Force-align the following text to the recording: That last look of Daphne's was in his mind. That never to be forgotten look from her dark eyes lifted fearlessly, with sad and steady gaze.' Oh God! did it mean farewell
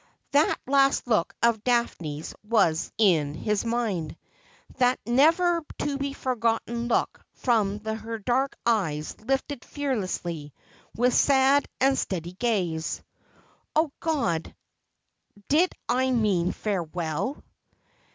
That 0.31 0.57
last 0.65 1.05
look 1.07 1.35
of 1.43 1.63
Daphne's 1.63 2.33
was 2.41 2.91
in 2.97 3.35
his 3.35 3.63
mind. 3.63 4.17
That 4.79 4.99
never 5.05 5.63
to 5.77 5.99
be 5.99 6.13
forgotten 6.13 6.87
look 6.87 7.21
from 7.33 7.81
her 7.85 8.17
dark 8.17 8.57
eyes 8.65 9.15
lifted 9.21 9.63
fearlessly, 9.63 10.55
with 10.95 11.13
sad 11.13 11.67
and 11.79 11.95
steady 11.95 12.31
gaze.' 12.33 13.03
Oh 13.75 13.91
God! 13.99 14.55
did 15.47 15.71
it 15.91 16.11
mean 16.13 16.51
farewell 16.51 17.43